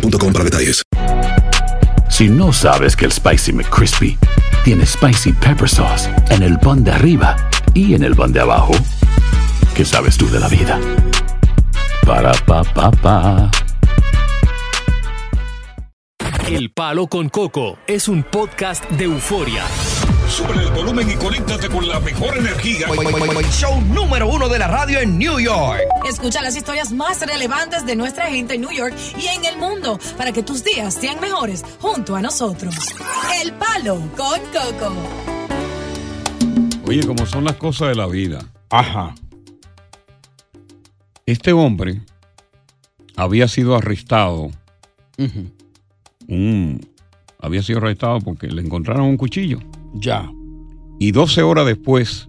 [0.00, 0.82] boostmobile.com para detalles.
[2.08, 4.18] Si no sabes que el Spicy McCrispy
[4.64, 7.36] tiene Spicy Pepper Sauce en el pan de arriba
[7.74, 8.72] y en el pan de abajo,
[9.74, 10.80] ¿qué sabes tú de la vida?
[12.04, 13.50] Para, pa, pa, pa.
[16.48, 19.64] El Palo con Coco es un podcast de euforia.
[20.28, 22.86] Sube el volumen y conéctate con la mejor energía.
[23.50, 25.80] Show número uno de la radio en New York.
[26.08, 29.98] Escucha las historias más relevantes de nuestra gente en New York y en el mundo
[30.18, 32.74] para que tus días sean mejores junto a nosotros.
[33.42, 34.94] El Palo con Coco.
[36.86, 38.40] Oye, como son las cosas de la vida.
[38.70, 39.14] Ajá.
[41.24, 42.02] Este hombre
[43.16, 44.50] había sido arrestado.
[46.28, 46.88] Un-
[47.38, 49.60] había sido arrestado porque le encontraron un cuchillo.
[49.94, 50.30] Ya.
[50.98, 52.28] Y 12 horas después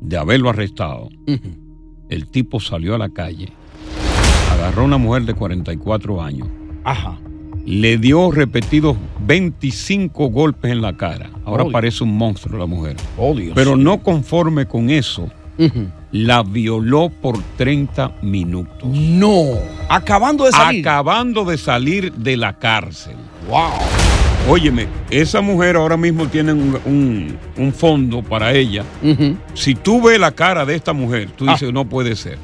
[0.00, 1.08] de haberlo arrestado,
[2.08, 3.52] el tipo salió a la calle,
[4.52, 6.48] agarró a una mujer de 44 años,
[6.84, 7.18] Ajá.
[7.66, 11.30] le dio repetidos 25 golpes en la cara.
[11.44, 12.96] Ahora Oh, parece un monstruo la mujer.
[13.16, 13.52] Oh, Dios.
[13.54, 15.28] Pero no conforme con eso,
[16.10, 18.88] la violó por 30 minutos.
[18.90, 19.44] No.
[19.88, 20.80] Acabando de salir.
[20.88, 23.16] Acabando de salir de la cárcel.
[23.48, 23.70] Wow.
[24.48, 28.84] Óyeme, esa mujer ahora mismo tiene un, un- un fondo para ella.
[29.54, 31.52] Si tú ves la cara de esta mujer, tú Ah.
[31.52, 32.36] dices, no puede ser.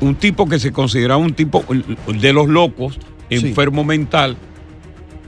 [0.00, 1.64] Un tipo que se consideraba un tipo
[2.06, 2.98] de los locos,
[3.30, 3.36] Sí.
[3.46, 4.36] enfermo mental,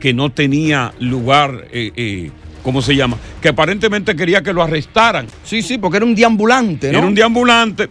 [0.01, 2.31] que no tenía lugar, eh, eh,
[2.63, 3.17] ¿cómo se llama?
[3.43, 5.27] Que aparentemente quería que lo arrestaran.
[5.45, 6.99] Sí, sí, porque era un deambulante, ¿no?
[6.99, 7.89] Era un deambulante,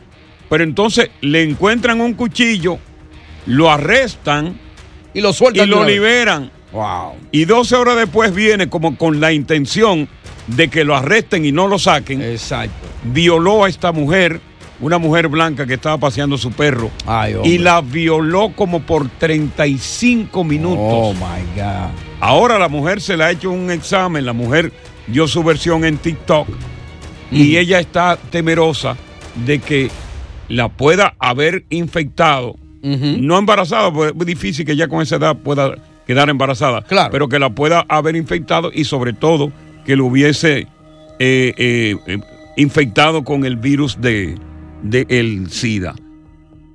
[0.50, 2.80] pero entonces le encuentran un cuchillo,
[3.46, 4.56] lo arrestan
[5.14, 5.68] y lo sueltan.
[5.68, 6.52] y lo liberan.
[6.74, 7.14] Wow.
[7.32, 10.10] Y 12 horas después viene como con la intención
[10.48, 12.22] de que lo arresten y no lo saquen.
[12.22, 12.74] Exacto.
[13.04, 14.42] Violó a esta mujer,
[14.82, 16.90] una mujer blanca que estaba paseando su perro.
[17.06, 20.80] Ay, y la violó como por 35 minutos.
[20.80, 21.92] Oh, my God.
[22.20, 24.72] Ahora la mujer se le ha hecho un examen, la mujer
[25.08, 26.48] dio su versión en TikTok
[27.32, 28.96] y ella está temerosa
[29.46, 29.90] de que
[30.48, 32.56] la pueda haber infectado.
[32.82, 36.82] No embarazada, porque es difícil que ya con esa edad pueda quedar embarazada.
[36.84, 37.12] Claro.
[37.12, 39.52] Pero que la pueda haber infectado y sobre todo
[39.86, 40.68] que lo hubiese
[41.20, 42.20] eh, eh, eh,
[42.58, 44.38] infectado con el virus de,
[44.82, 45.96] de el SIDA.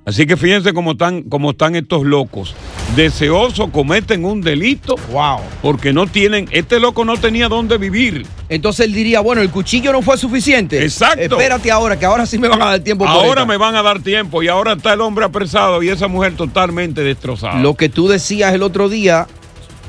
[0.09, 2.55] Así que fíjense cómo están, cómo están estos locos.
[2.95, 4.95] Deseosos cometen un delito.
[5.11, 5.37] Wow.
[5.61, 8.25] Porque no tienen, este loco no tenía dónde vivir.
[8.49, 10.83] Entonces él diría, bueno, el cuchillo no fue suficiente.
[10.83, 11.21] Exacto.
[11.21, 13.05] Espérate ahora, que ahora sí me van a dar tiempo.
[13.05, 16.35] Ahora me van a dar tiempo y ahora está el hombre apresado y esa mujer
[16.35, 17.59] totalmente destrozada.
[17.59, 19.27] Lo que tú decías el otro día,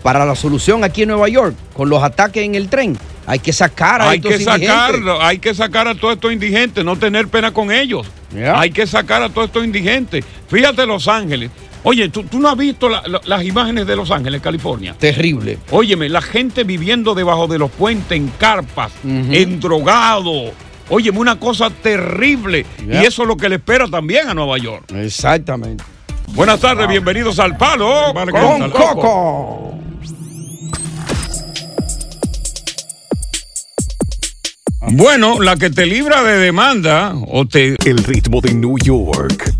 [0.02, 2.98] para la solución aquí en Nueva York, con los ataques en el tren,
[3.30, 6.84] hay que sacar a hay estos que sacarlo, hay que sacar a todos estos indigentes,
[6.84, 8.06] no tener pena con ellos.
[8.56, 10.24] Hay que sacar a todos estos indigentes.
[10.48, 11.50] Fíjate Los Ángeles.
[11.82, 14.94] Oye, ¿tú, tú no has visto la- la- las imágenes de Los Ángeles, California?
[14.98, 15.58] Terrible.
[15.70, 20.52] Óyeme, la gente viviendo debajo de los puentes, en carpas, en drogado.
[20.90, 22.66] Óyeme, una cosa terrible.
[22.86, 24.92] Y eso es lo que le espera también a Nueva York.
[24.94, 25.82] Exactamente.
[26.34, 28.12] Buenas tardes, bienvenidos al Palo.
[28.30, 28.70] Con.
[28.70, 29.80] Coco.
[34.92, 37.76] Bueno, la que te libra de demanda o te...
[37.84, 39.52] El ritmo de New York.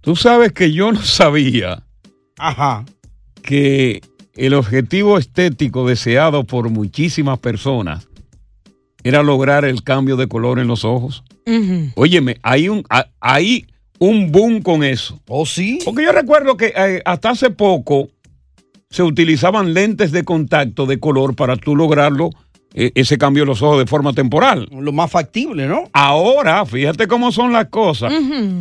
[0.00, 1.82] Tú sabes que yo no sabía
[2.38, 2.84] Ajá.
[3.42, 4.02] que
[4.34, 8.08] el objetivo estético deseado por muchísimas personas
[9.02, 11.22] era lograr el cambio de color en los ojos.
[11.94, 13.66] Óyeme, hay un, ha- hay
[14.00, 15.20] un boom con eso.
[15.28, 15.78] ¿Oh, sí?
[15.84, 18.08] Porque yo recuerdo que eh, hasta hace poco
[18.96, 22.30] se utilizaban lentes de contacto de color para tú lograrlo,
[22.72, 24.68] eh, ese cambio de los ojos de forma temporal.
[24.72, 25.84] Lo más factible, ¿no?
[25.92, 28.10] Ahora, fíjate cómo son las cosas.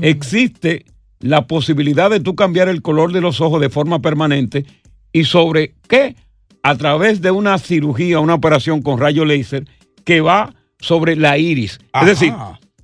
[0.02, 0.86] Existe
[1.22, 4.66] la posibilidad de tú cambiar el color de los ojos de forma permanente
[5.14, 6.16] y sobre qué,
[6.64, 9.66] a través de una cirugía, una operación con rayo láser
[10.04, 11.80] que va sobre la iris.
[11.94, 12.06] Ajá.
[12.12, 12.34] Es decir,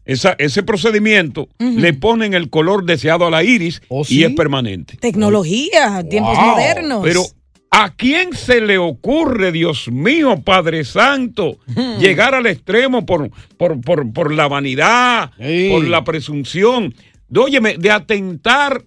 [0.05, 4.95] esa- ese procedimiento le ponen el color deseado a la iris y es permanente.
[5.01, 6.47] Tecnología, tiempos Wow.
[6.51, 7.01] modernos.
[7.03, 7.23] Pero
[7.71, 11.57] ¿a quién se le ocurre, Dios mío, Padre Santo,
[11.99, 15.31] llegar al extremo por, por, por, por la vanidad,
[15.69, 16.93] por la presunción,
[17.29, 18.83] de, óyeme, de atentar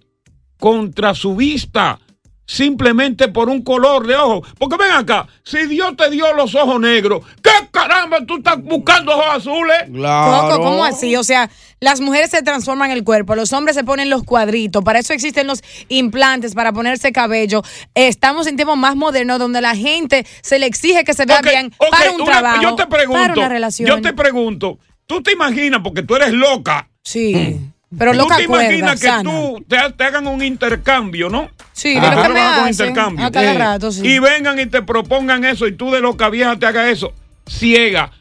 [0.57, 1.99] contra su vista?
[2.47, 4.43] Simplemente por un color de ojo.
[4.59, 9.13] Porque ven acá, si Dios te dio los ojos negros, ¿qué caramba tú estás buscando
[9.13, 9.77] ojos azules?
[9.89, 11.15] Coco, ¿cómo así?
[11.15, 11.49] O sea,
[11.79, 15.47] las mujeres se transforman el cuerpo, los hombres se ponen los cuadritos, para eso existen
[15.47, 17.63] los implantes, para ponerse cabello.
[17.95, 21.73] Estamos en tiempos más modernos donde la gente se le exige que se vea bien
[21.77, 23.87] ok, para un una- trabajo, Yo te pregunto, para una relación.
[23.89, 24.77] yo te pregunto,
[25.07, 26.89] ¿tú te imaginas, porque tú eres loca?
[27.03, 27.59] Sí,
[27.97, 29.23] pero ¿Tú loca te cuerda, imaginas que sana.
[29.23, 31.49] tú te, te hagan un intercambio, no?
[31.73, 33.25] Sí, Que de lo te que me hagan un hacen intercambio.
[33.25, 34.01] a cada Eh, rato, sí.
[34.07, 37.13] Y vengan y te propongan eso y tú de loca vieja te hagas eso.
[37.47, 38.11] Ciega.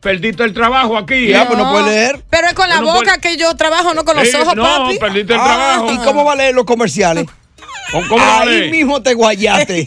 [0.00, 1.28] Perdiste el trabajo aquí.
[1.28, 2.22] Ya, pues no puede leer.
[2.30, 4.54] Pero es con la No boca puede- que yo trabajo, no con los Eh, ojos,
[4.54, 4.98] no, papi.
[4.98, 5.92] perdiste el Ah, trabajo.
[5.92, 7.26] ¿Y cómo va a leer los comerciales?
[7.92, 9.86] ¿Con cómo va a Ahí mismo te guayaste.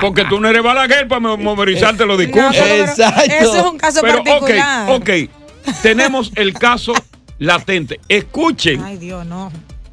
[0.00, 2.56] Porque tú no eres Balaguer para memorizarte los discursos.
[2.56, 3.22] No, pero- Exacto.
[3.40, 4.90] eso es un caso Pero, ok, particular.
[4.90, 5.10] Ok,
[5.82, 6.92] tenemos el caso
[7.38, 8.00] latente.
[8.08, 9.50] Escuchen Ay, Dios, no.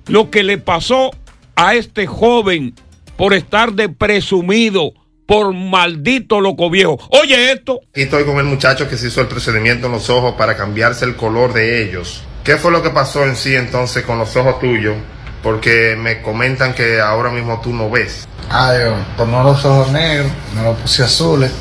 [0.08, 1.12] lo que le pasó
[1.56, 2.74] a este joven
[3.18, 4.94] por estar de presumido
[5.26, 6.98] por maldito loco viejo.
[7.10, 7.82] Oye esto.
[7.92, 11.06] Aquí estoy con el muchacho que se hizo el procedimiento en los ojos para cambiarse
[11.06, 12.24] el color de ellos.
[12.44, 14.96] ¿Qué fue lo que pasó en sí entonces con los ojos tuyos?
[15.44, 18.28] Porque me comentan que ahora mismo tú no ves.
[18.50, 21.52] Ah, yo tomé los ojos negros, me los puse azules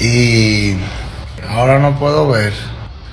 [0.00, 0.74] y
[1.48, 2.52] ahora no puedo ver.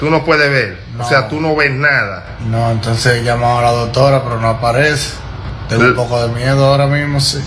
[0.02, 1.06] Tú no puedes ver, No.
[1.06, 2.38] o sea, tú no ves nada.
[2.50, 5.12] No, entonces he llamado a la doctora, pero no aparece.
[5.70, 7.38] Tengo un poco de miedo ahora mismo, sí.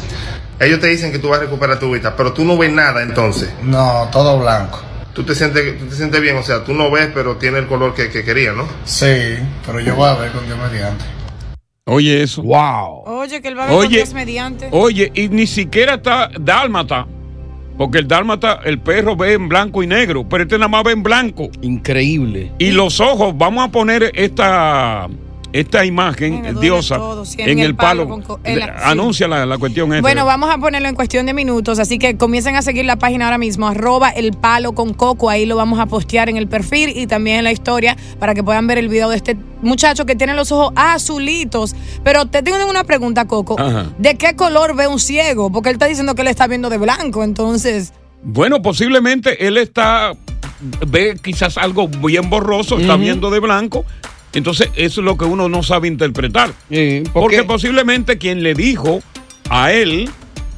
[0.60, 3.02] Ellos te dicen que tú vas a recuperar tu vista, pero tú no ves nada
[3.02, 3.52] entonces.
[3.64, 4.80] No, todo blanco.
[5.12, 7.66] Tú te sientes, tú te sientes bien, o sea, tú no ves, pero tiene el
[7.66, 8.68] color que, que querías, ¿no?
[8.84, 9.36] Sí,
[9.66, 11.04] pero yo voy a ver con Dios mediante.
[11.86, 12.40] Oye eso.
[12.42, 13.02] Wow.
[13.06, 14.68] Oye, que él va a ver con Dios mediante.
[14.70, 17.06] oye, y ni siquiera está dálmata.
[17.76, 20.92] Porque el dálmata, el perro ve en blanco y negro, pero este nada más ve
[20.92, 21.48] en blanco.
[21.62, 22.52] Increíble.
[22.58, 25.08] Y los ojos, vamos a poner esta,
[25.54, 28.08] esta imagen diosa todo, en, el palo.
[28.08, 28.78] con co- en la- De- sí.
[28.86, 30.02] Anuncia la, la cuestión esta.
[30.02, 33.26] Bueno, vamos a ponerlo en cuestión de minutos, así que comiencen a seguir la página
[33.26, 36.90] ahora mismo, arroba el palo con coco, ahí lo vamos a postear en el perfil
[36.96, 40.16] y también en la historia para que puedan ver el video de este muchacho que
[40.16, 41.76] tiene los ojos azulitos.
[42.02, 43.54] Pero te tengo una pregunta, Coco.
[43.58, 43.86] Ajá.
[43.96, 45.52] ¿De qué color ve un ciego?
[45.52, 47.92] Porque él está diciendo que él está viendo de blanco, entonces...
[48.24, 50.14] Bueno, posiblemente él está,
[50.88, 53.84] ve quizás algo bien borroso, está viendo de blanco.
[54.34, 56.52] Entonces, eso es lo que uno no sabe interpretar.
[56.68, 59.00] porque- Porque posiblemente quien le dijo
[59.50, 60.10] a él,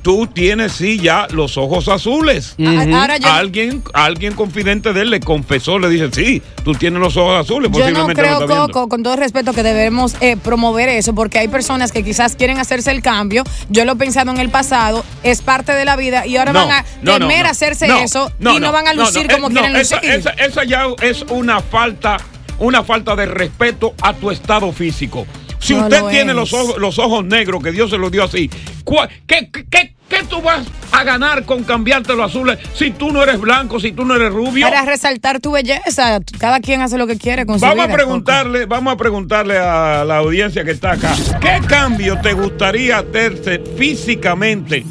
[0.02, 2.55] tú tienes sí ya los ojos azules.
[2.94, 7.17] Ahora yo- alguien, alguien confidente de él le confesó, le dice, sí, tú tienes los
[7.17, 7.73] ojos azules.
[7.73, 8.46] Yo no creo.
[8.46, 12.58] Coco, con todo respeto, que debemos eh, promover eso, porque hay personas que quizás quieren
[12.58, 13.43] hacerse el cambio.
[13.69, 16.61] Yo lo he pensado en el pasado, es parte de la vida, y ahora No,
[16.67, 17.50] van a no, temer no.
[17.50, 20.11] hacerse No, eso y no, van a lucir no, como eh, quieren no, esa, lucir.
[20.12, 22.19] Esa, esa ya es una falta,
[22.58, 25.26] una falta de respeto a tu estado físico.
[25.58, 28.25] Si No usted lo tiene los ojos, los ojos negros, que Dios se los dio
[28.25, 28.51] así,
[28.84, 33.10] ¿cuál- ¿qué, qué, qué- qué tú vas a ganar con cambiarte los azules si tú
[33.10, 34.67] no eres blanco, si tú no eres rubio?
[34.69, 37.96] Para resaltar tu belleza, cada quien hace lo que quiere con su Vamos a vida,
[37.96, 41.15] preguntarle, vamos a preguntarle a la audiencia que está acá.
[41.41, 44.84] ¿Qué cambio te gustaría hacerse físicamente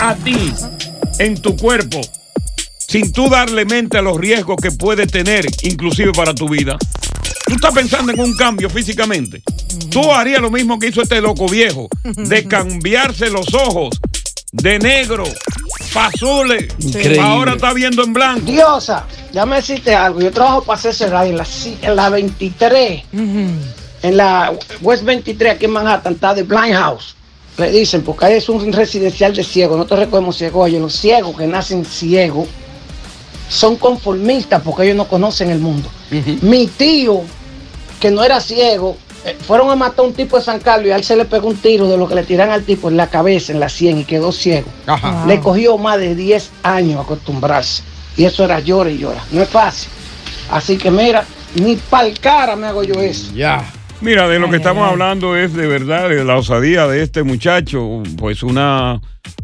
[0.00, 0.52] a ti
[1.18, 2.00] en tu cuerpo
[2.88, 6.76] sin tú darle mente a los riesgos que puede tener, inclusive para tu vida?
[7.46, 9.42] Tú estás pensando en un cambio físicamente.
[9.90, 13.98] Tú harías lo mismo que hizo este loco viejo, de cambiarse los ojos
[14.52, 15.24] de negro
[15.96, 16.66] azules.
[16.78, 17.20] Increíble.
[17.20, 18.46] Ahora está viendo en blanco.
[18.46, 20.20] Diosa, ya me deciste algo.
[20.20, 21.46] Yo trabajo para CC Radio en la,
[21.82, 24.52] en la 23, en la
[24.82, 27.16] West 23, aquí en Manhattan, está de Blind House.
[27.58, 29.76] Le dicen, porque ahí es un residencial de ciegos.
[29.76, 30.64] Nosotros recogemos ciegos.
[30.64, 32.46] Oye, los ciegos que nacen ciegos
[33.48, 35.88] son conformistas porque ellos no conocen el mundo.
[36.42, 37.22] Mi tío,
[38.00, 40.90] que no era ciego, eh, fueron a matar a un tipo de San Carlos y
[40.92, 42.96] a él se le pegó un tiro de lo que le tiran al tipo en
[42.96, 44.68] la cabeza, en la sien y quedó ciego.
[44.86, 45.24] Ajá.
[45.26, 47.82] Le cogió más de 10 años acostumbrarse.
[48.16, 49.22] Y eso era llora y llora.
[49.32, 49.90] No es fácil.
[50.50, 51.24] Así que mira,
[51.56, 53.32] ni pa'l cara me hago yo eso.
[53.34, 53.64] Ya.
[54.00, 58.02] Mira, de lo que estamos hablando es de verdad de la osadía de este muchacho,
[58.18, 59.00] pues una,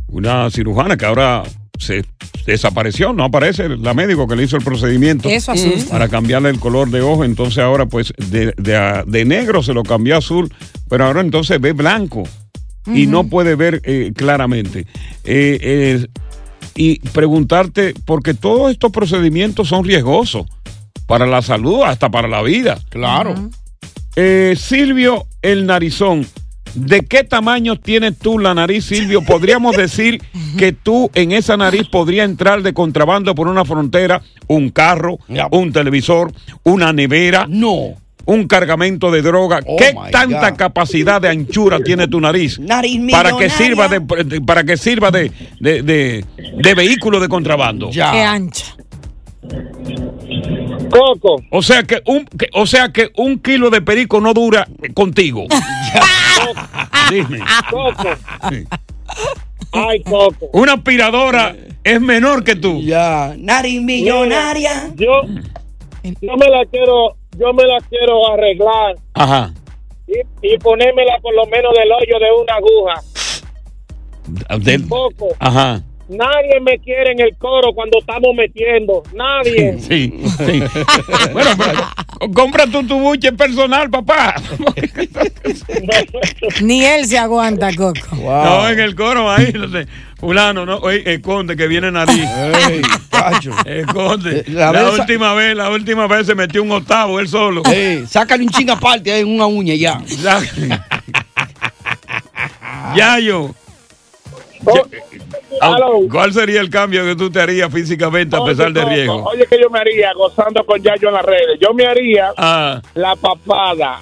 [0.09, 1.43] una cirujana que ahora
[1.83, 2.05] se
[2.47, 5.91] desapareció, no aparece la médico que le hizo el procedimiento Eso asusta.
[5.91, 8.53] para cambiarle el color de ojo, entonces ahora pues de,
[9.07, 10.53] de negro se lo cambió a azul,
[10.89, 12.25] pero ahora entonces ve blanco
[12.87, 14.87] y no puede ver eh, claramente.
[15.25, 16.07] Eh, eh,
[16.75, 20.47] y preguntarte, porque todos estos procedimientos son riesgosos
[21.07, 22.79] para la salud, hasta para la vida.
[22.89, 23.35] Claro.
[24.17, 26.27] Eh, Silvio, el narizón.
[26.75, 29.23] ¿De qué tamaño tienes tú la nariz, Silvio?
[29.23, 30.23] Podríamos decir
[30.59, 35.19] que tú en esa nariz podría entrar de contrabando por una frontera un carro,
[35.51, 37.47] un televisor, una nevera.
[37.49, 37.95] No.
[38.25, 39.59] Un cargamento de droga.
[39.67, 40.57] Oh ¿Qué tanta God.
[40.57, 42.59] capacidad de anchura tiene tu nariz?
[42.61, 46.25] Nariz para que sirva de, de- para que sirva de, de, de-
[46.57, 47.91] de vehículo de contrabando.
[47.91, 48.77] Qué ancha.
[50.89, 51.43] Coco.
[51.51, 54.93] O sea que un que- o sea que un kilo de perico no dura eh,
[57.11, 57.41] Dime.
[57.71, 58.09] Coco.
[58.51, 58.65] Sí.
[59.73, 60.49] Ay, Coco.
[60.53, 62.81] Una aspiradora es menor que tú.
[62.83, 63.35] Ya.
[63.39, 64.91] Nariz millonaria.
[64.95, 65.23] Yo,
[66.21, 69.53] yo me la quiero, yo me la quiero arreglar Ajá.
[70.07, 70.15] y,
[70.55, 73.03] y ponérmela por lo menos del hoyo de una aguja.
[74.59, 75.29] Del- Coco.
[75.39, 75.83] Ajá.
[76.09, 79.03] Nadie me quiere en el coro cuando estamos metiendo.
[79.15, 79.77] Nadie.
[79.81, 80.63] Sí, sí.
[81.33, 84.35] bueno, pero compra tú tu buche personal, papá.
[86.61, 88.01] Ni él se aguanta, Coco.
[88.17, 89.87] No, en el coro ahí, no sé.
[90.19, 92.25] Fulano, no, oye, esconde que viene nariz.
[92.69, 93.51] Ey, cacho.
[93.65, 94.45] Esconde.
[94.49, 97.63] La La, vez- última vez, la última vez se metió un octavo él solo.
[97.65, 100.01] Ey, sácale un ching aparte ahí en una uña ya.
[102.95, 103.55] Yayo.
[104.65, 104.87] Oh,
[106.11, 109.25] ¿Cuál sería el cambio que tú te harías físicamente a pesar de riesgo?
[109.25, 111.59] Oye, que yo me haría gozando con Yayo en las redes.
[111.61, 112.81] Yo me haría Ah.
[112.95, 114.01] la papada,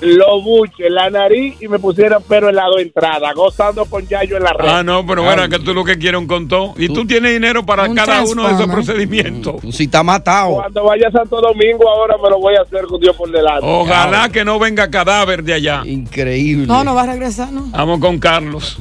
[0.00, 4.36] los buches, la nariz y me pusiera pero en la dos entrada, gozando con Yayo
[4.38, 4.72] en las redes.
[4.72, 6.72] Ah, no, pero bueno, que tú lo que quieres un contón.
[6.78, 9.60] Y tú tienes dinero para Un cada uno de esos procedimientos.
[9.60, 10.54] Tú si está matado.
[10.54, 13.60] Cuando vaya a Santo Domingo ahora me lo voy a hacer con Dios por delante.
[13.66, 15.82] Ojalá que no venga cadáver de allá.
[15.84, 16.66] Increíble.
[16.66, 17.66] No, no va a regresar, ¿no?
[17.70, 18.78] Vamos con Carlos.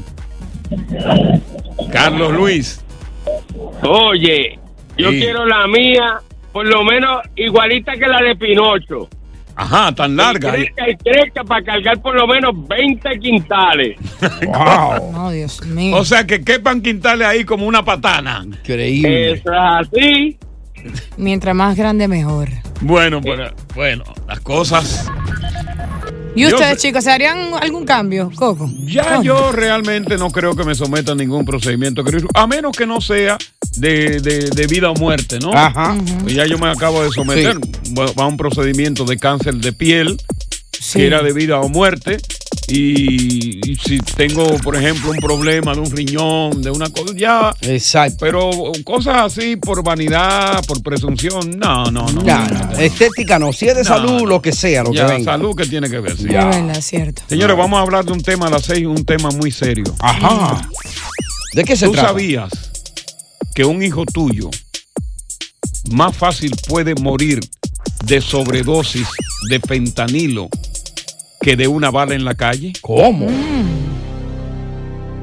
[1.92, 2.84] Carlos Luis.
[3.84, 4.60] Oye,
[4.98, 5.20] yo Sí.
[5.20, 6.20] quiero la mía,
[6.52, 9.08] por lo menos igualita que la de Pinocho.
[9.56, 10.58] Ajá, tan larga.
[10.58, 13.98] Y crezca y crezca para cargar por lo menos 20 quintales.
[14.46, 15.12] Wow.
[15.12, 15.98] No, Dios mío.
[15.98, 18.44] O sea que quepan quintales ahí como una patana.
[18.46, 19.34] Increíble.
[19.34, 19.60] Eso es
[19.94, 20.38] así.
[21.18, 22.48] Mientras más grande, mejor.
[22.80, 25.12] Bueno, pero, bueno, las cosas.
[26.40, 28.70] ¿Y ustedes, chicos, se harían algún cambio, Coco?
[28.86, 32.86] Ya yo realmente no creo que me someta a ningún procedimiento quirúrgico, a menos que
[32.86, 33.38] no sea
[33.78, 35.52] de, de- de vida o muerte, ¿no?
[35.54, 35.96] Ajá.
[36.22, 37.58] Pues ya yo me acabo de someter
[38.18, 40.18] a un procedimiento de cáncer de piel,
[40.94, 42.18] que era de vida o muerte.
[42.68, 47.56] Y, y si tengo, por ejemplo, un problema de un riñón, de una cosa, ya.
[47.62, 48.18] Exacto.
[48.20, 48.52] Pero
[48.84, 52.24] cosas así por vanidad, por presunción, no, no, no.
[52.24, 52.78] Ya, no.
[52.78, 53.52] Estética no.
[53.54, 54.26] Si es de No, salud, no.
[54.28, 55.32] lo que sea, lo Ya, que venga.
[55.32, 56.16] salud que tiene que ver.
[56.16, 56.24] sí.
[56.26, 57.24] De verdad, cierto.
[57.28, 59.86] Señores, vamos a hablar de un tema a las seis, un tema muy serio.
[60.00, 60.62] Ajá.
[61.54, 62.10] ¿De qué se ¿Tú trata?
[62.10, 62.52] sabías
[63.56, 64.50] que un hijo tuyo
[65.92, 67.40] más fácil puede morir
[68.06, 69.08] de sobredosis
[69.50, 70.50] de fentanilo
[71.40, 72.74] que de una bala en la calle?
[72.82, 73.28] ¿Cómo?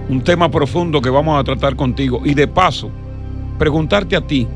[0.09, 2.91] Un tema profundo que vamos a tratar contigo y de paso,
[3.59, 4.47] preguntarte a ti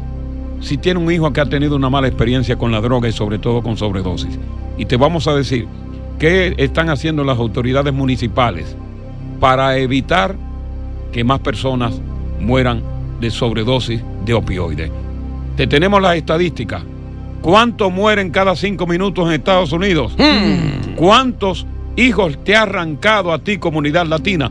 [0.61, 3.39] si tiene un hijo que ha tenido una mala experiencia con la droga y sobre
[3.39, 4.39] todo con sobredosis.
[4.79, 5.67] Y te vamos a decir
[6.19, 8.77] qué están haciendo las autoridades municipales
[9.41, 10.37] para evitar
[11.13, 12.01] que más personas
[12.41, 12.83] mueran
[13.21, 14.91] de sobredosis de opioides.
[15.57, 16.83] Te tenemos las estadísticas.
[17.43, 20.15] ¿Cuántos mueren cada cinco minutos en Estados Unidos?
[20.97, 21.67] ¿Cuántos
[21.97, 24.51] hijos te ha arrancado a ti, comunidad latina?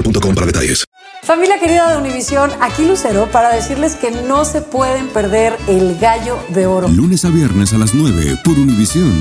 [0.03, 0.85] para detalles.
[1.23, 6.37] Familia querida de Univisión, aquí Lucero para decirles que no se pueden perder el gallo
[6.49, 6.87] de oro.
[6.87, 9.13] Lunes a viernes a las 9 por Univisión.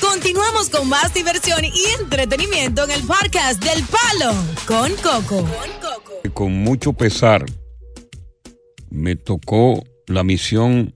[0.00, 4.34] Continuamos con más diversión y entretenimiento en el podcast del Palo
[4.66, 5.46] con Coco.
[6.34, 7.44] Con mucho pesar
[8.90, 10.94] me tocó la misión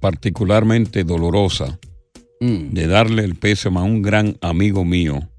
[0.00, 1.78] particularmente dolorosa
[2.40, 5.29] de darle el pésame a un gran amigo mío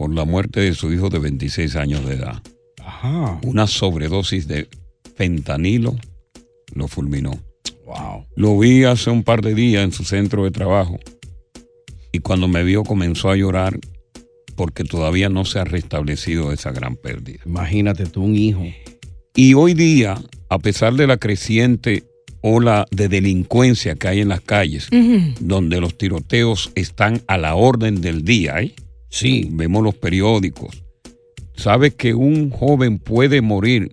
[0.00, 2.42] por la muerte de su hijo de 26 años de edad.
[3.42, 4.66] Una sobredosis de
[5.14, 5.94] fentanilo
[6.72, 7.32] lo fulminó.
[7.84, 8.24] Wow.
[8.34, 10.98] Lo vi hace un par de días en su centro de trabajo
[12.12, 13.78] y cuando me vio comenzó a llorar
[14.56, 17.40] porque todavía no se ha restablecido esa gran pérdida.
[17.44, 18.64] Imagínate tú, un hijo.
[19.34, 22.04] Y hoy día, a pesar de la creciente
[22.40, 24.88] ola de delincuencia que hay en las calles,
[25.40, 28.72] donde los tiroteos están a la orden del día, ¿eh?
[29.10, 29.48] Sí.
[29.50, 30.82] Vemos los periódicos.
[31.54, 33.92] ¿Sabes que un joven puede morir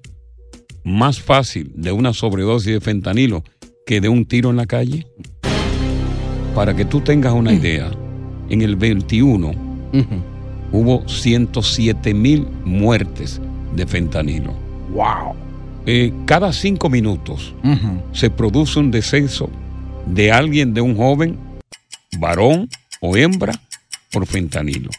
[0.83, 3.43] más fácil de una sobredosis de fentanilo
[3.85, 5.05] que de un tiro en la calle?
[6.55, 7.91] Para que tú tengas una idea,
[8.49, 9.53] en el 21
[10.71, 13.41] hubo 107 mil muertes
[13.75, 14.53] de fentanilo.
[14.93, 15.35] Wow.
[15.85, 17.53] Eh, cada cinco minutos
[18.11, 19.49] se produce un descenso
[20.05, 21.37] de alguien, de un joven,
[22.19, 22.69] varón
[23.01, 23.53] o hembra,
[24.11, 24.89] por fentanilo.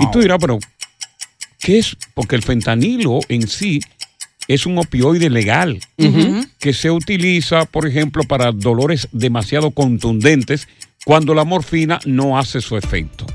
[0.00, 0.58] Y tú dirás, pero,
[1.58, 1.96] ¿qué es?
[2.14, 3.80] Porque el fentanilo en sí
[4.48, 5.80] es un opioide legal
[6.58, 10.68] que se utiliza, por ejemplo, para dolores demasiado contundentes
[11.04, 13.26] cuando la morfina no hace su efecto.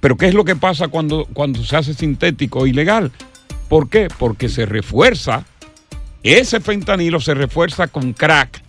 [0.00, 3.12] Pero ¿qué es lo que pasa cuando, cuando se hace sintético o ilegal?
[3.68, 4.08] ¿Por qué?
[4.18, 5.44] Porque se refuerza,
[6.22, 8.62] ese fentanilo se refuerza con crack,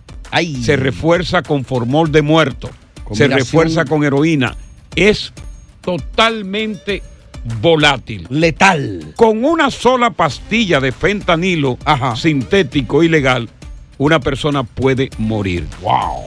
[0.62, 2.70] se refuerza con formol de muerto,
[3.12, 4.56] se refuerza con heroína.
[4.96, 5.32] Es
[5.84, 7.02] totalmente
[7.60, 8.26] volátil.
[8.30, 9.12] Letal.
[9.16, 11.78] Con una sola pastilla de fentanilo
[12.16, 13.48] sintético ilegal,
[13.98, 15.66] una persona puede morir.
[15.82, 16.24] Wow.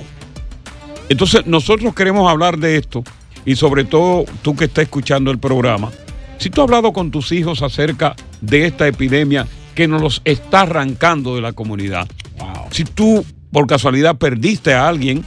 [1.10, 3.04] Entonces, nosotros queremos hablar de esto
[3.46, 5.92] y sobre todo tú que estás escuchando el programa,
[6.38, 10.62] si tú has hablado con tus hijos acerca de esta epidemia que nos los está
[10.62, 12.08] arrancando de la comunidad,
[12.72, 15.24] si tú por casualidad perdiste a alguien,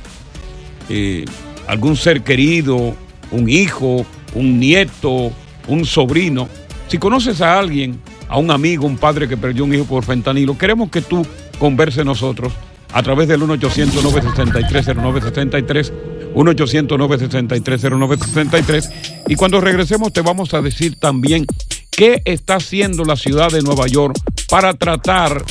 [0.89, 1.25] eh,
[1.67, 2.95] algún ser querido,
[3.31, 5.31] un hijo, un nieto,
[5.69, 6.49] un sobrino,
[6.89, 10.59] si conoces a alguien, a un amigo, un padre que perdió un hijo por fentanilo,
[10.59, 11.25] queremos que tú
[11.59, 12.53] converses nosotros
[12.93, 15.93] a través del 1-800-963-0963,
[16.35, 18.91] 1-800-963-0963,
[19.29, 21.47] y cuando regresemos te vamos a decir también
[21.91, 25.45] qué está haciendo la ciudad de Nueva York para tratar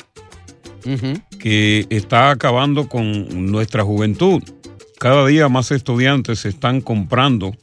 [1.39, 4.41] que está acabando con nuestra juventud.
[4.99, 7.55] Cada día más estudiantes están comprando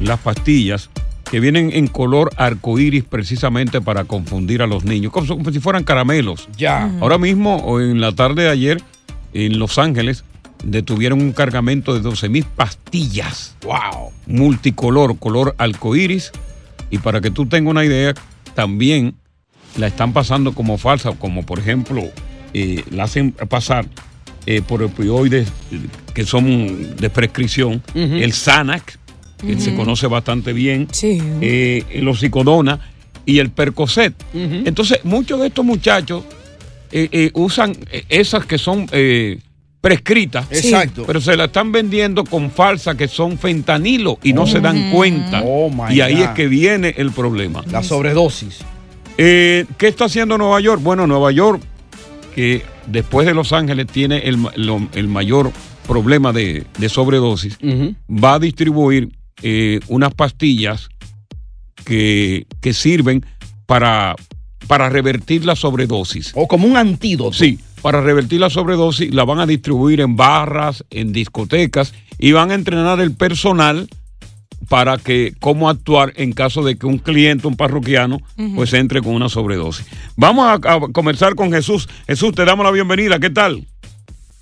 [0.00, 0.90] las pastillas
[1.30, 5.84] que vienen en color arcoíris precisamente para confundir a los niños, como, como si fueran
[5.84, 6.48] caramelos.
[6.56, 6.90] Ya.
[7.00, 8.82] Ahora mismo, o en la tarde de ayer,
[9.32, 10.24] en Los Ángeles,
[10.64, 13.56] detuvieron un cargamento de 12 mil pastillas.
[13.62, 14.12] Wow.
[14.26, 16.32] Multicolor, color arcoíris.
[16.90, 18.14] Y para que tú tengas una idea,
[18.54, 19.14] también
[19.76, 22.02] la están pasando como falsa, como por ejemplo,
[22.54, 23.86] eh, la hacen pasar
[24.46, 25.48] eh, por opioides
[26.14, 28.98] que son de prescripción, el Xanax,
[29.38, 31.20] que se conoce bastante bien, Sí.
[31.40, 32.80] eh, el oxicodona
[33.24, 34.14] y el Percocet.
[34.34, 36.24] Entonces, muchos de estos muchachos
[36.92, 39.38] eh, eh, usan eh, esas que son eh,
[39.80, 40.46] prescritas.
[40.50, 41.04] Exacto.
[41.06, 45.42] pero se la están vendiendo con falsa que son fentanilo y no se dan cuenta.
[45.44, 46.22] Oh, my y ahí God.
[46.22, 47.62] es que viene el problema.
[47.70, 48.58] La sobredosis.
[49.18, 50.80] Eh, ¿Qué está haciendo Nueva York?
[50.82, 51.62] Bueno, Nueva York,
[52.34, 55.52] que después de Los Ángeles tiene el, lo- el mayor
[55.86, 57.58] problema de, de sobredosis,
[58.08, 59.10] va a distribuir
[59.42, 60.88] eh, unas pastillas
[61.84, 63.24] que, que sirven
[63.66, 64.16] para,
[64.66, 66.32] para revertir la sobredosis.
[66.34, 67.32] O como un antídoto.
[67.32, 72.50] Sí, para revertir la sobredosis la van a distribuir en barras, en discotecas y van
[72.50, 73.88] a entrenar el personal
[74.68, 78.18] para que cómo actuar en caso de que un cliente, un parroquiano,
[78.56, 79.86] pues entre con una sobredosis.
[80.16, 81.88] Vamos a, a conversar con Jesús.
[82.06, 83.20] Jesús, te damos la bienvenida.
[83.20, 83.64] ¿Qué tal?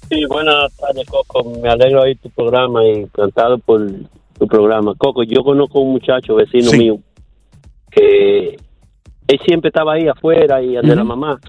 [0.09, 1.59] Sí, buenas tardes, Coco.
[1.61, 3.81] Me alegro de tu programa y encantado por
[4.45, 4.95] tu programa.
[4.97, 6.79] Coco, yo conozco un muchacho vecino Sí.
[6.79, 6.99] mío
[7.91, 8.57] que
[9.29, 11.09] él siempre estaba ahí afuera y ante la Ujú.
[11.17, 11.41] mamá.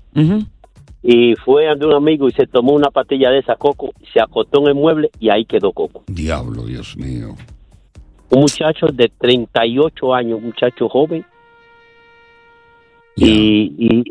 [1.01, 4.61] Y fue ante un amigo y se tomó una pastilla de esa, Coco, se acostó
[4.61, 6.03] en el mueble y ahí quedó Coco.
[6.07, 7.35] Diablo, Dios mío.
[8.31, 11.23] Un muchacho de 38 años, un muchacho joven.
[13.15, 14.03] Y, y,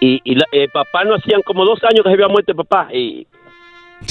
[0.00, 2.56] y, y la- el papá no hacían como dos años que se había muerto el
[2.56, 2.88] papá.
[2.92, 3.26] Y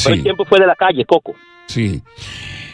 [0.04, 1.34] pero el tiempo fue de la calle, Coco.
[1.68, 2.02] Sí.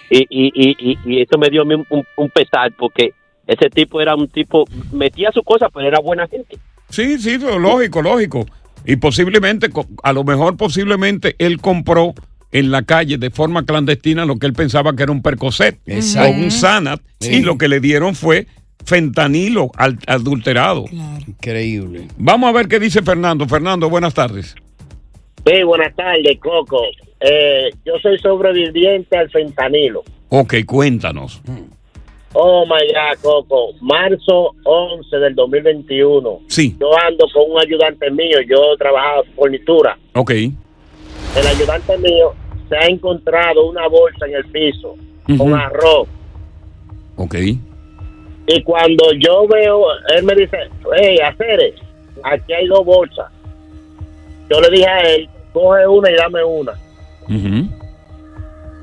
[0.10, 3.14] Y, y, y, y, eso me dio a mí un, un- un pesar porque
[3.48, 6.58] ese tipo era un tipo, metía su cosa, pero era buena gente.
[6.90, 8.46] Sí, sí, lo- lógico, lógico.
[8.86, 9.70] Y posiblemente,
[10.04, 12.14] a lo mejor posiblemente él compró
[12.52, 16.32] en la calle de forma clandestina lo que él pensaba que era un Percocet Exacto.
[16.32, 17.36] o un Sanat Sí.
[17.36, 18.48] y lo que le dieron fue
[18.86, 19.70] fentanilo
[20.08, 20.86] adulterado.
[21.28, 22.08] Increíble.
[22.18, 23.48] Vamos a ver qué dice Fernando.
[23.48, 24.56] Fernando, buenas tardes.
[25.46, 26.82] Sí, buenas tardes, Coco.
[27.20, 30.04] Eh, yo soy sobreviviente al fentanilo.
[30.30, 31.42] Ok, cuéntanos.
[32.34, 33.74] Oh my God, Coco.
[33.82, 36.42] Marzo 11 del 2021.
[36.48, 36.76] Sí.
[36.80, 38.40] Yo ando con un ayudante mío.
[38.48, 39.98] Yo trabajaba fornitura.
[40.14, 40.32] Ok.
[40.32, 42.34] El ayudante mío
[42.70, 44.96] se ha encontrado una bolsa en el piso
[45.38, 46.08] con arroz.
[47.18, 47.36] Ok.
[48.48, 49.84] Y cuando yo veo,
[50.16, 50.58] él me dice,
[50.98, 51.76] hey, Aceres,
[52.24, 53.32] aquí hay dos bolsas.
[54.50, 56.74] Yo le dije a él, coge una y dame una.
[57.30, 57.70] Ujú.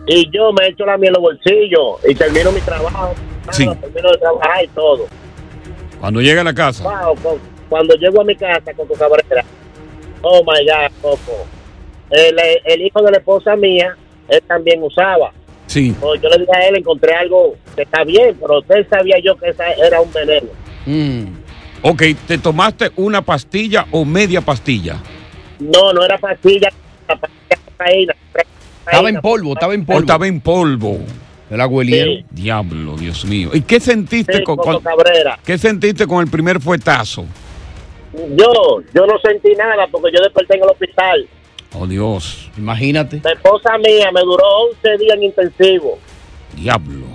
[0.06, 3.14] Y yo me echo la miel en los bolsillos y termino mi trabajo.
[3.50, 3.66] Sí.
[3.66, 5.06] Termino de trabajar y todo.
[6.00, 6.84] Cuando llega a la casa.
[6.84, 7.16] Wow,
[7.68, 9.44] cuando llego a mi casa, Coco Cabrera,
[10.22, 11.46] oh my God, Coco.
[12.10, 13.96] El, el hijo de la esposa mía,
[14.28, 15.32] él también usaba.
[15.66, 15.94] Sí.
[16.00, 19.36] Oh, yo le dije a él, encontré algo que está bien, pero usted sabía yo
[19.36, 20.46] que esa era un veneno.
[21.82, 24.96] Ok, ¿te tomaste una pastilla o media pastilla?
[25.58, 26.70] No, no era pastilla,
[27.08, 27.58] era pastilla
[28.86, 30.00] Estaba en polvo, estaba en ¿O polvo.
[30.00, 30.98] estaba en polvo?
[31.50, 32.12] El abuelero.
[32.12, 32.24] Sí.
[32.30, 33.50] Diablo, Dios mío.
[33.52, 35.38] ¿Y qué sentiste Sí, con, Cabrera.
[35.44, 37.24] qué sentiste con el primer fuetazo?
[38.12, 41.28] Yo, yo no sentí nada porque yo desperté en el hospital.
[41.74, 42.50] Oh, Dios.
[42.56, 43.20] Imagínate.
[43.22, 44.42] La esposa mía me duró
[44.82, 45.98] 11 días en intensivo.
[46.56, 47.06] Diablo.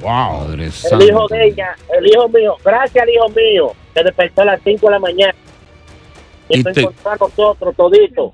[0.00, 0.46] Wow.
[0.46, 4.44] Padre El hijo de ella, el hijo mío, gracias al hijo mío, que despertó a
[4.44, 5.34] las 5 de la mañana.
[6.50, 8.32] Y, te- nosotros toditos,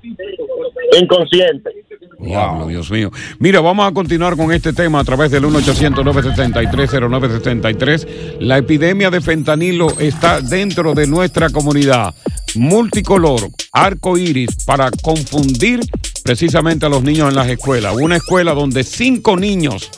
[1.01, 1.73] inconscientes.
[2.19, 3.11] Diablo, Dios mío.
[3.39, 8.37] Mira, vamos a continuar con este tema a través del 1-800-973-0973.
[8.39, 12.13] La epidemia de fentanilo está dentro de nuestra comunidad.
[12.55, 13.41] Multicolor,
[13.73, 15.81] arco iris, para confundir
[16.23, 17.95] precisamente a los niños en las escuelas.
[17.95, 19.91] Una escuela donde cinco niños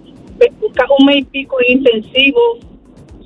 [0.98, 2.40] un mes y pico intensivo.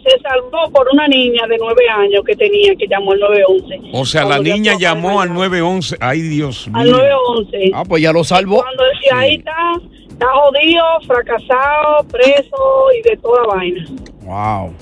[0.03, 3.91] Se salvó por una niña de 9 años que tenía, que llamó el 911.
[3.93, 5.97] O sea, la Cuando niña llamó al 911.
[6.01, 6.77] Ay, Dios mío.
[6.77, 7.71] Al 911.
[7.73, 8.63] Ah, pues ya lo salvó.
[8.63, 9.73] Cuando y ahí está,
[10.09, 13.85] está jodido, fracasado, preso y de toda vaina.
[14.23, 14.73] Wow.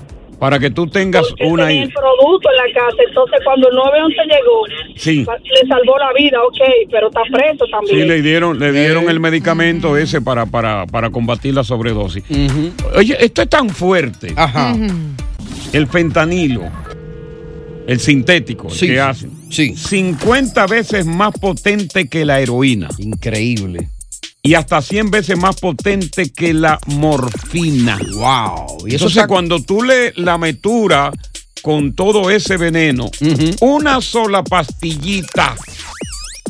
[0.40, 1.66] Para que tú tengas Él una...
[1.66, 5.16] tenía el producto en la casa, entonces cuando el 911 llegó, Sí.
[5.18, 7.96] le salvó la vida, ok, pero está preso también.
[8.00, 9.10] Sí, le dieron, le dieron Eh.
[9.10, 12.24] el medicamento ese para, para, para combatir la sobredosis.
[12.96, 14.32] Oye, esto es tan fuerte.
[14.34, 14.74] Ajá.
[15.74, 16.62] El fentanilo,
[17.86, 19.30] el sintético, el Sí, que sí, hacen.
[19.50, 19.76] Sí.
[19.76, 22.88] 50 veces más potente que la heroína.
[22.98, 23.88] Increíble.
[24.42, 27.98] Y hasta 100 veces más potente que la morfina.
[28.12, 28.86] Wow.
[28.86, 31.12] Y eso Entonces, cuando tú le la metura
[31.62, 33.10] con todo ese veneno,
[33.60, 35.54] una sola pastillita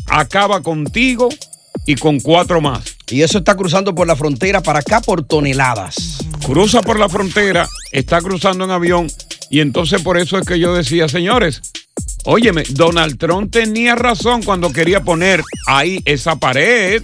[0.07, 1.29] acaba contigo
[1.85, 2.97] y con cuatro más.
[3.09, 6.19] Y eso está cruzando por la frontera para acá por toneladas.
[6.45, 9.07] Cruza por la frontera, está cruzando en avión
[9.49, 11.61] y entonces por eso es que yo decía, señores,
[12.23, 17.03] óyeme, Donald Trump tenía razón cuando quería poner ahí esa pared.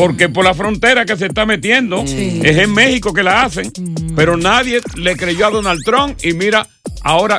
[0.00, 3.70] Porque por la frontera que se está metiendo, es en México que la hacen,
[4.16, 6.66] pero nadie le creyó a Donald Trump y mira,
[7.02, 7.38] ahora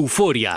[0.00, 0.56] euforia.